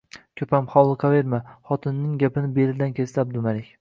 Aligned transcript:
Ko`pam 0.39 0.69
hovliqaverma, 0.75 1.39
xotininingn 1.73 2.17
gapini 2.25 2.51
belidan 2.57 2.97
kesdi 3.01 3.23
Abdumalik 3.27 3.69